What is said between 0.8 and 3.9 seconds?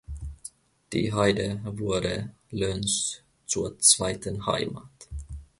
Die Heide wurde Löns zur